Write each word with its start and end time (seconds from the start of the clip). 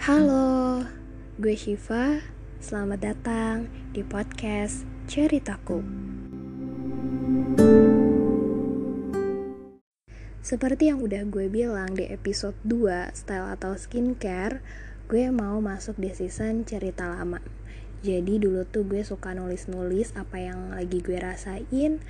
Halo, 0.00 0.80
gue 1.36 1.52
Shiva. 1.52 2.24
Selamat 2.56 3.04
datang 3.04 3.68
di 3.92 4.00
podcast 4.00 4.88
Ceritaku. 5.04 5.84
Seperti 10.40 10.88
yang 10.88 11.04
udah 11.04 11.28
gue 11.28 11.52
bilang 11.52 11.92
di 11.92 12.08
episode 12.08 12.56
2 12.64 13.12
Style 13.12 13.52
atau 13.52 13.76
Skincare, 13.76 14.64
gue 15.04 15.28
mau 15.28 15.60
masuk 15.60 16.00
di 16.00 16.08
season 16.16 16.64
cerita 16.64 17.04
lama. 17.04 17.44
Jadi 18.00 18.40
dulu 18.40 18.64
tuh 18.64 18.88
gue 18.88 19.04
suka 19.04 19.36
nulis-nulis 19.36 20.16
apa 20.16 20.40
yang 20.40 20.72
lagi 20.72 21.04
gue 21.04 21.20
rasain 21.20 22.00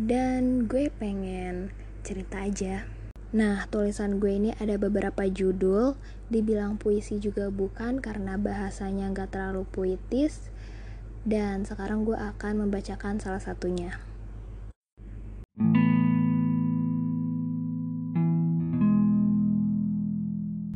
dan 0.00 0.64
gue 0.64 0.88
pengen 0.88 1.68
cerita 2.00 2.48
aja 2.48 2.95
Nah, 3.36 3.68
tulisan 3.68 4.16
gue 4.16 4.32
ini 4.32 4.56
ada 4.56 4.80
beberapa 4.80 5.28
judul, 5.28 5.92
dibilang 6.32 6.80
puisi 6.80 7.20
juga 7.20 7.52
bukan 7.52 8.00
karena 8.00 8.40
bahasanya 8.40 9.12
gak 9.12 9.36
terlalu 9.36 9.68
puitis, 9.68 10.48
dan 11.28 11.68
sekarang 11.68 12.08
gue 12.08 12.16
akan 12.16 12.64
membacakan 12.64 13.20
salah 13.20 13.44
satunya. 13.44 14.00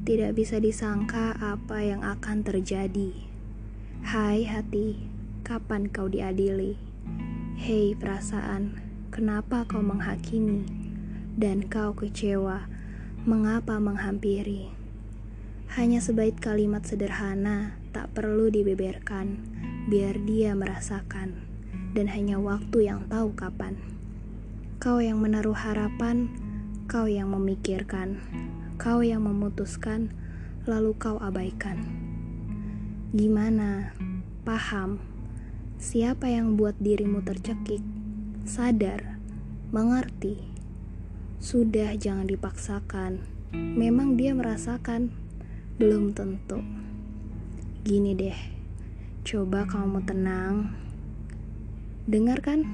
Tidak 0.05 0.37
bisa 0.37 0.61
disangka 0.61 1.41
apa 1.41 1.81
yang 1.81 2.05
akan 2.05 2.45
terjadi. 2.45 3.17
Hai 4.05 4.45
hati, 4.45 5.01
kapan 5.49 5.89
kau 5.89 6.13
diadili? 6.13 6.77
Hei 7.57 7.97
perasaan, 7.97 8.77
kenapa 9.09 9.65
kau 9.65 9.81
menghakimi? 9.81 10.80
Dan 11.41 11.65
kau 11.65 11.97
kecewa. 11.97 12.69
Mengapa 13.25 13.81
menghampiri? 13.81 14.69
Hanya 15.73 16.05
sebaik 16.05 16.37
kalimat 16.37 16.85
sederhana, 16.85 17.81
tak 17.97 18.13
perlu 18.13 18.53
dibeberkan, 18.53 19.41
biar 19.89 20.21
dia 20.29 20.53
merasakan, 20.53 21.41
dan 21.97 22.13
hanya 22.13 22.37
waktu 22.37 22.93
yang 22.93 23.09
tahu 23.09 23.33
kapan. 23.33 23.81
Kau 24.77 25.01
yang 25.01 25.25
menaruh 25.25 25.57
harapan, 25.57 26.29
kau 26.85 27.09
yang 27.09 27.33
memikirkan, 27.33 28.21
kau 28.77 29.01
yang 29.01 29.25
memutuskan, 29.25 30.13
lalu 30.69 30.93
kau 31.01 31.17
abaikan. 31.25 31.89
Gimana? 33.17 33.97
Paham? 34.45 35.01
Siapa 35.81 36.29
yang 36.29 36.61
buat 36.61 36.77
dirimu 36.77 37.25
tercekik? 37.25 37.81
Sadar? 38.45 39.17
Mengerti? 39.73 40.50
Sudah 41.41 41.97
jangan 41.97 42.29
dipaksakan. 42.29 43.25
Memang 43.57 44.21
dia 44.21 44.37
merasakan. 44.37 45.09
Belum 45.81 46.13
tentu. 46.13 46.61
Gini 47.81 48.13
deh. 48.13 48.37
Coba 49.25 49.65
kamu 49.65 50.05
tenang. 50.05 50.69
Dengarkan? 52.05 52.69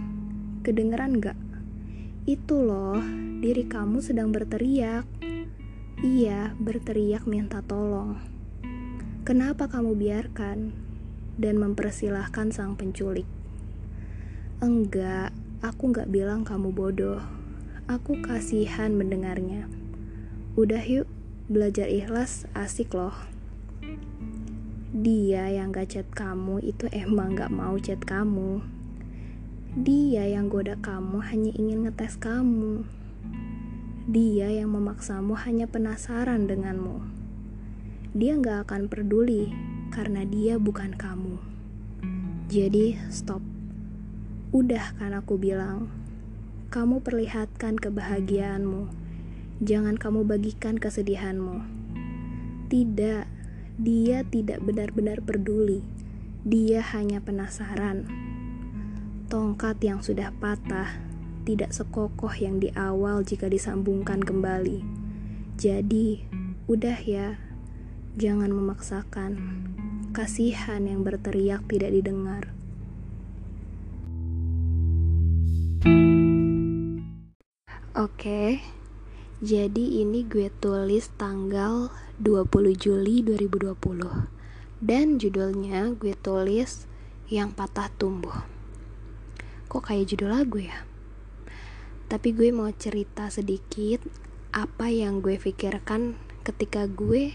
Kedengeran 0.67 1.23
gak? 1.23 1.39
Itu 2.27 2.67
loh, 2.67 2.99
diri 3.39 3.71
kamu 3.71 4.03
sedang 4.03 4.35
berteriak. 4.35 5.07
Iya, 6.03 6.59
berteriak 6.59 7.23
minta 7.31 7.63
tolong. 7.63 8.19
Kenapa 9.23 9.71
kamu 9.71 9.95
biarkan 9.95 10.75
dan 11.39 11.55
mempersilahkan 11.63 12.51
sang 12.51 12.75
penculik? 12.75 13.31
Enggak, 14.59 15.31
aku 15.63 15.95
gak 15.95 16.11
bilang 16.11 16.43
kamu 16.43 16.75
bodoh. 16.75 17.36
Aku 17.87 18.19
kasihan 18.19 18.99
mendengarnya. 18.99 19.71
Udah 20.59 20.83
yuk, 20.83 21.07
belajar 21.47 21.87
ikhlas 21.87 22.43
asik 22.51 22.91
loh. 22.99 23.15
Dia 24.91 25.47
yang 25.55 25.71
gak 25.71 25.95
chat 25.95 26.09
kamu 26.11 26.67
itu 26.67 26.91
emang 26.91 27.39
gak 27.39 27.55
mau 27.55 27.79
chat 27.79 28.03
kamu. 28.03 28.59
Dia 29.79 30.27
yang 30.27 30.51
goda 30.51 30.75
kamu 30.83 31.31
hanya 31.31 31.55
ingin 31.55 31.87
ngetes 31.87 32.19
kamu. 32.19 32.83
Dia 34.11 34.51
yang 34.51 34.75
memaksamu 34.75 35.39
hanya 35.47 35.71
penasaran 35.71 36.51
denganmu. 36.51 37.07
Dia 38.19 38.35
gak 38.35 38.67
akan 38.67 38.91
peduli 38.91 39.55
karena 39.95 40.27
dia 40.27 40.59
bukan 40.59 40.91
kamu. 40.99 41.39
Jadi, 42.51 42.99
stop. 43.15 43.47
Udah 44.51 44.91
kan 44.99 45.15
aku 45.15 45.39
bilang, 45.39 46.06
kamu 46.67 47.05
perlihatkan 47.05 47.79
kebahagiaanmu. 47.79 48.91
Jangan 49.63 49.97
kamu 49.97 50.27
bagikan 50.27 50.77
kesedihanmu. 50.77 51.63
Tidak, 52.67 53.25
dia 53.79 54.19
tidak 54.27 54.59
benar-benar 54.67 55.23
peduli. 55.23 55.87
Dia 56.43 56.83
hanya 56.95 57.23
penasaran. 57.23 58.11
Tongkat 59.31 59.79
yang 59.83 60.03
sudah 60.03 60.35
patah 60.37 61.07
tidak 61.47 61.71
sekokoh 61.71 62.35
yang 62.43 62.59
di 62.59 62.75
awal 62.75 63.23
jika 63.23 63.47
disambungkan 63.47 64.19
kembali. 64.19 64.83
Jadi, 65.55 66.27
udah 66.67 66.99
ya, 67.07 67.39
jangan 68.19 68.51
memaksakan. 68.51 69.39
Kasihan 70.11 70.83
yang 70.91 71.07
berteriak 71.07 71.63
tidak 71.71 71.95
didengar. 71.95 72.56
Oke, 78.07 78.63
jadi 79.43 80.07
ini 80.07 80.23
gue 80.23 80.47
tulis 80.63 81.11
tanggal 81.19 81.91
20 82.23 82.47
Juli 82.79 83.19
2020 83.27 83.75
Dan 84.79 85.19
judulnya 85.19 85.91
gue 85.91 86.15
tulis 86.15 86.87
Yang 87.27 87.51
Patah 87.59 87.91
Tumbuh. 87.99 88.47
Kok 89.67 89.91
kayak 89.91 90.07
judul 90.07 90.39
lagu 90.39 90.63
ya? 90.63 90.87
Tapi 92.07 92.31
gue 92.31 92.55
mau 92.55 92.71
cerita 92.71 93.27
sedikit 93.27 94.07
Apa 94.55 94.87
yang 94.87 95.19
gue 95.19 95.35
pikirkan 95.35 96.15
ketika 96.47 96.87
gue 96.87 97.35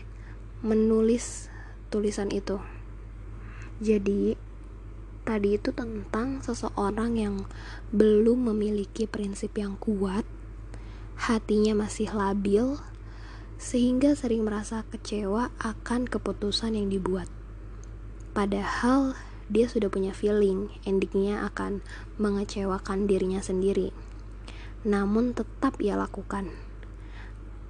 menulis 0.63 1.51
tulisan 1.91 2.31
itu. 2.31 2.63
Jadi 3.83 4.39
tadi 5.27 5.59
itu 5.59 5.75
tentang 5.75 6.39
seseorang 6.39 7.19
yang 7.19 7.43
belum 7.91 8.55
memiliki 8.55 9.03
prinsip 9.03 9.59
yang 9.59 9.75
kuat 9.75 10.23
hatinya 11.21 11.85
masih 11.85 12.09
labil, 12.09 12.81
sehingga 13.61 14.17
sering 14.17 14.41
merasa 14.41 14.81
kecewa 14.89 15.53
akan 15.61 16.09
keputusan 16.09 16.73
yang 16.73 16.89
dibuat. 16.89 17.29
Padahal 18.33 19.13
dia 19.45 19.69
sudah 19.69 19.93
punya 19.93 20.17
feeling 20.17 20.73
endingnya 20.81 21.45
akan 21.45 21.85
mengecewakan 22.17 23.05
dirinya 23.05 23.37
sendiri. 23.37 23.93
Namun 24.81 25.37
tetap 25.37 25.77
ia 25.77 25.93
lakukan. 25.93 26.49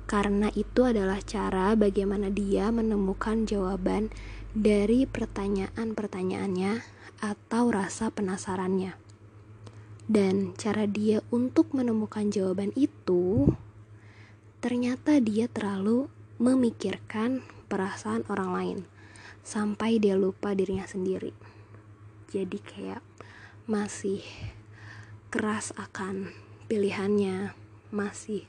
Karena 0.07 0.47
itu 0.55 0.87
adalah 0.87 1.19
cara 1.19 1.75
bagaimana 1.75 2.31
dia 2.31 2.71
menemukan 2.71 3.43
jawaban 3.43 4.15
dari 4.55 5.03
pertanyaan-pertanyaannya 5.03 6.83
atau 7.19 7.63
rasa 7.67 8.15
penasarannya. 8.15 9.00
Dan 10.11 10.51
cara 10.59 10.83
dia 10.91 11.23
untuk 11.31 11.71
menemukan 11.71 12.27
jawaban 12.27 12.75
itu 12.75 13.47
ternyata 14.59 15.23
dia 15.23 15.47
terlalu 15.47 16.11
memikirkan 16.35 17.39
perasaan 17.71 18.27
orang 18.27 18.51
lain 18.51 18.79
sampai 19.39 20.03
dia 20.03 20.19
lupa 20.19 20.51
dirinya 20.51 20.83
sendiri. 20.83 21.31
Jadi 22.27 22.59
kayak 22.59 22.99
masih 23.71 24.19
keras 25.31 25.71
akan 25.79 26.27
pilihannya, 26.67 27.55
masih 27.95 28.43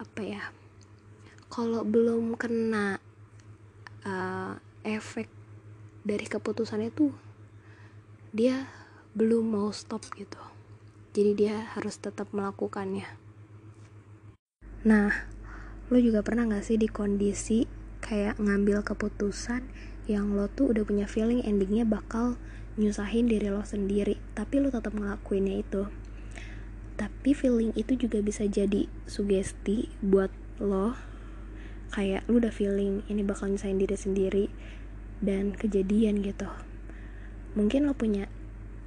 apa 0.00 0.20
ya? 0.24 0.48
Kalau 1.52 1.84
belum 1.84 2.40
kena 2.40 3.04
uh, 4.08 4.56
efek 4.80 5.28
dari 6.08 6.24
keputusan 6.24 6.88
itu 6.88 7.12
dia 8.32 8.64
belum 9.12 9.44
mau 9.44 9.68
stop 9.70 10.08
gitu 10.16 10.53
jadi 11.14 11.30
dia 11.38 11.56
harus 11.78 11.94
tetap 12.02 12.26
melakukannya. 12.34 13.06
Nah 14.82 15.14
lo 15.88 15.98
juga 16.02 16.26
pernah 16.26 16.50
gak 16.50 16.66
sih 16.66 16.76
di 16.76 16.90
kondisi 16.90 17.70
kayak 18.02 18.42
ngambil 18.42 18.82
keputusan 18.82 19.64
yang 20.10 20.36
lo 20.36 20.50
tuh 20.50 20.74
udah 20.74 20.84
punya 20.84 21.06
feeling 21.08 21.40
endingnya 21.40 21.88
bakal 21.88 22.36
nyusahin 22.74 23.30
diri 23.30 23.48
lo 23.48 23.62
sendiri 23.62 24.18
tapi 24.34 24.58
lo 24.58 24.74
tetap 24.74 24.92
ngelakuinnya 24.92 25.62
itu? 25.62 25.86
Tapi 26.98 27.30
feeling 27.32 27.70
itu 27.78 27.94
juga 27.94 28.18
bisa 28.20 28.44
jadi 28.44 28.90
sugesti 29.06 29.88
buat 30.02 30.34
lo 30.58 30.98
kayak 31.94 32.26
lo 32.26 32.42
udah 32.42 32.50
feeling 32.50 33.06
ini 33.06 33.22
bakal 33.22 33.46
nyusahin 33.46 33.78
diri 33.78 33.94
sendiri 33.94 34.44
dan 35.22 35.54
kejadian 35.54 36.26
gitu. 36.26 36.50
Mungkin 37.54 37.86
lo 37.86 37.94
punya 37.94 38.26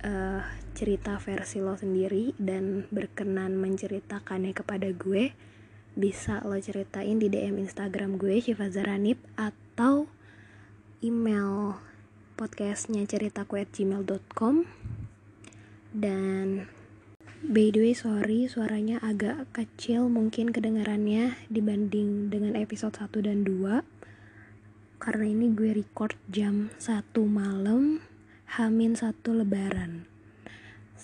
uh, 0.04 0.44
cerita 0.78 1.18
versi 1.18 1.58
lo 1.58 1.74
sendiri 1.74 2.38
dan 2.38 2.86
berkenan 2.94 3.58
menceritakannya 3.58 4.54
kepada 4.54 4.94
gue 4.94 5.34
bisa 5.98 6.46
lo 6.46 6.54
ceritain 6.62 7.18
di 7.18 7.34
DM 7.34 7.58
Instagram 7.66 8.22
gue 8.22 8.38
Syifa 8.38 8.70
Zaranip 8.70 9.18
atau 9.34 10.06
email 11.02 11.82
podcastnya 12.38 13.02
ceritaku 13.10 13.58
at 13.58 13.74
gmail.com 13.74 14.70
dan 15.98 16.70
by 17.42 17.74
the 17.74 17.82
way 17.82 17.98
sorry 17.98 18.46
suaranya 18.46 19.02
agak 19.02 19.50
kecil 19.58 20.14
mungkin 20.14 20.54
kedengarannya 20.54 21.42
dibanding 21.50 22.30
dengan 22.30 22.54
episode 22.54 22.94
1 22.94 23.26
dan 23.26 23.42
2 23.42 25.02
karena 25.02 25.26
ini 25.26 25.50
gue 25.58 25.74
record 25.74 26.14
jam 26.30 26.70
1 26.78 27.02
malam 27.26 28.06
Hamin 28.62 28.94
1 28.94 29.26
lebaran 29.26 30.17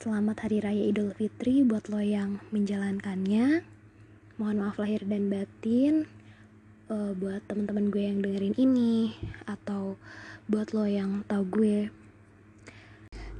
Selamat 0.03 0.44
Hari 0.44 0.59
Raya 0.59 0.83
Idul 0.91 1.15
Fitri 1.15 1.63
buat 1.63 1.88
lo 1.88 2.03
yang 2.03 2.44
menjalankannya 2.51 3.63
Mohon 4.35 4.57
maaf 4.59 4.75
lahir 4.75 5.00
dan 5.07 5.31
batin 5.31 6.11
uh, 6.91 7.15
buat 7.15 7.39
teman-teman 7.47 7.88
gue 7.88 8.11
yang 8.11 8.19
dengerin 8.19 8.51
ini 8.59 9.15
atau 9.47 9.95
buat 10.51 10.75
lo 10.75 10.83
yang 10.91 11.23
tahu 11.31 11.47
gue. 11.47 11.79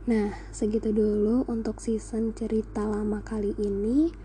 Nah, 0.08 0.40
segitu 0.56 0.96
dulu 0.96 1.44
untuk 1.52 1.84
season 1.84 2.32
cerita 2.32 2.88
lama 2.88 3.20
kali 3.20 3.52
ini. 3.60 4.16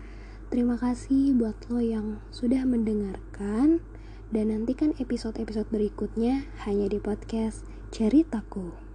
Terima 0.47 0.79
kasih 0.79 1.35
buat 1.35 1.59
lo 1.67 1.83
yang 1.83 2.23
sudah 2.31 2.63
mendengarkan 2.63 3.83
dan 4.31 4.55
nantikan 4.55 4.95
episode-episode 4.95 5.67
berikutnya 5.75 6.47
hanya 6.63 6.87
di 6.87 7.03
podcast 7.03 7.67
Ceritaku. 7.91 8.88